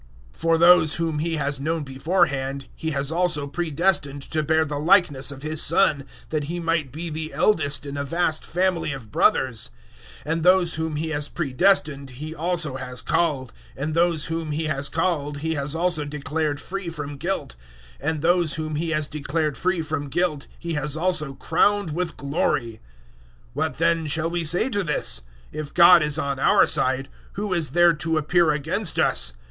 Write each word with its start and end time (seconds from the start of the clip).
008:029 0.33 0.39
For 0.39 0.57
those 0.57 0.95
whom 0.95 1.19
He 1.19 1.37
has 1.37 1.61
known 1.61 1.83
beforehand 1.83 2.69
He 2.75 2.89
has 2.89 3.11
also 3.11 3.45
pre 3.45 3.69
destined 3.69 4.23
to 4.31 4.41
bear 4.41 4.65
the 4.65 4.79
likeness 4.79 5.31
of 5.31 5.43
His 5.43 5.61
Son, 5.61 6.05
that 6.29 6.45
He 6.45 6.59
might 6.59 6.91
be 6.91 7.11
the 7.11 7.31
Eldest 7.31 7.85
in 7.85 7.97
a 7.97 8.03
vast 8.03 8.43
family 8.43 8.93
of 8.93 9.11
brothers; 9.11 9.69
008:030 10.25 10.31
and 10.31 10.41
those 10.41 10.73
whom 10.73 10.95
He 10.95 11.09
has 11.09 11.29
pre 11.29 11.53
destined 11.53 12.09
He 12.09 12.33
also 12.33 12.77
has 12.77 13.03
called; 13.03 13.53
and 13.77 13.93
those 13.93 14.25
whom 14.25 14.53
He 14.53 14.63
has 14.63 14.89
called 14.89 15.37
He 15.41 15.53
has 15.53 15.75
also 15.75 16.03
declared 16.03 16.59
free 16.59 16.89
from 16.89 17.17
guilt; 17.17 17.55
and 17.99 18.23
those 18.23 18.55
whom 18.55 18.77
He 18.77 18.89
has 18.89 19.07
declared 19.07 19.55
free 19.55 19.83
from 19.83 20.07
guilt 20.07 20.47
He 20.57 20.73
has 20.73 20.97
also 20.97 21.35
crowned 21.35 21.91
with 21.91 22.17
glory. 22.17 22.79
008:031 23.49 23.49
What 23.53 23.77
then 23.77 24.07
shall 24.07 24.31
we 24.31 24.43
say 24.43 24.67
to 24.67 24.83
this? 24.83 25.21
If 25.51 25.75
God 25.75 26.01
is 26.01 26.17
on 26.17 26.39
our 26.39 26.65
side, 26.65 27.07
who 27.33 27.53
is 27.53 27.69
there 27.69 27.93
to 27.93 28.17
appear 28.17 28.49
against 28.49 28.97
us? 28.97 29.33